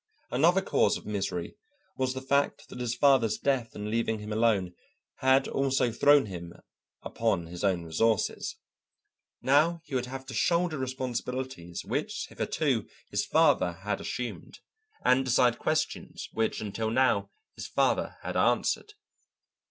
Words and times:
Another 0.31 0.63
cause 0.63 0.97
of 0.97 1.05
misery 1.05 1.57
was 1.95 2.15
the 2.15 2.23
fact 2.23 2.69
that 2.69 2.79
his 2.79 2.95
father's 2.95 3.37
death 3.37 3.75
in 3.75 3.91
leaving 3.91 4.17
him 4.17 4.33
alone 4.33 4.73
had 5.17 5.47
also 5.47 5.91
thrown 5.91 6.25
him 6.25 6.53
upon 7.03 7.45
his 7.45 7.63
own 7.63 7.83
resources. 7.83 8.55
Now 9.43 9.79
he 9.85 9.93
would 9.93 10.07
have 10.07 10.25
to 10.25 10.33
shoulder 10.33 10.79
responsibilities 10.79 11.85
which 11.85 12.25
hitherto 12.29 12.89
his 13.11 13.27
father 13.27 13.73
had 13.83 14.01
assumed, 14.01 14.57
and 15.05 15.23
decide 15.23 15.59
questions 15.59 16.29
which 16.33 16.61
until 16.61 16.89
now 16.89 17.29
his 17.53 17.67
father 17.67 18.17
had 18.23 18.35
answered. 18.35 18.95